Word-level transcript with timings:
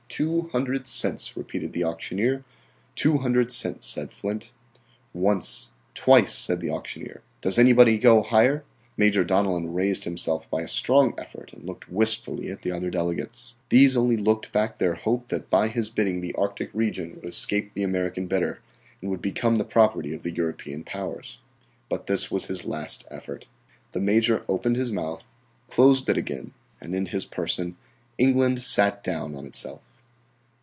"Two 0.21 0.49
hundred 0.49 0.85
cents," 0.85 1.35
repeated 1.35 1.71
the 1.73 1.83
auctioneer. 1.85 2.43
"Two 2.95 3.19
hundred 3.19 3.51
cents," 3.51 3.87
said 3.87 4.11
Flint. 4.11 4.51
"Once, 5.15 5.69
twice," 5.95 6.35
said 6.35 6.59
the 6.59 6.69
auctioneer. 6.69 7.23
"Does 7.39 7.57
anybody 7.57 7.97
go 7.97 8.21
higher?" 8.21 8.63
Major 8.97 9.23
Donellan 9.23 9.73
raised 9.73 10.03
himself 10.03 10.51
by 10.51 10.61
a 10.61 10.67
strong 10.67 11.15
effort 11.17 11.53
and 11.53 11.63
looked 11.65 11.89
wistfully 11.89 12.51
at 12.51 12.61
the 12.61 12.71
other 12.73 12.91
delegates. 12.91 13.55
These 13.69 13.95
only 13.97 14.15
looked 14.17 14.51
back 14.51 14.77
their 14.77 14.93
hope 14.95 15.29
that 15.29 15.49
by 15.49 15.69
his 15.69 15.89
bidding 15.89 16.19
the 16.21 16.35
Arctic 16.35 16.69
region 16.73 17.15
would 17.15 17.25
escape 17.29 17.73
the 17.73 17.83
American 17.83 18.27
bidder 18.27 18.59
and 19.01 19.09
would 19.09 19.21
become 19.23 19.55
the 19.55 19.63
property 19.65 20.13
of 20.13 20.21
the 20.23 20.31
European 20.35 20.83
powers. 20.83 21.39
But 21.89 22.05
this 22.07 22.29
was 22.29 22.45
his 22.47 22.63
last 22.65 23.05
effort. 23.09 23.47
The 23.93 24.01
Major 24.01 24.43
opened 24.49 24.75
his 24.75 24.91
mouth, 24.91 25.25
closed 25.69 26.07
it 26.09 26.17
again, 26.17 26.53
and 26.81 26.93
in 26.93 27.07
his 27.07 27.25
person 27.25 27.75
England 28.19 28.61
sat 28.61 29.03
down 29.05 29.35
on 29.35 29.47
itself. 29.47 29.81